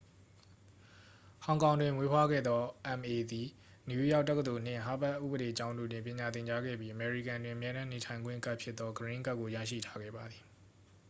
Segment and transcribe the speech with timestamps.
[1.43, 3.47] "ဟောင်ကောင်တွင်မွေးဖွားခဲ့သော အမ်အေ သည်
[3.87, 10.43] နယူးယောက်တက္ကသိုလ်နှင့် ဟားဗက်ဥပဒေကျောင်းတို့တွင် ပညာသင်ကြားခဲ့ပြီး၊ အမေရိကန်တွင် အမြဲတမ်းနေထိုင်ခွင့်ကဒ်ဖြစ်သော "ဂရင်းကဒ်" ကို ရရှိထားခဲ့ပါသည်။